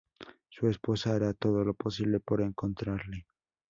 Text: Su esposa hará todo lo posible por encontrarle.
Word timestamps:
Su 0.49 0.67
esposa 0.67 1.13
hará 1.13 1.31
todo 1.35 1.63
lo 1.63 1.75
posible 1.75 2.19
por 2.19 2.41
encontrarle. 2.41 3.27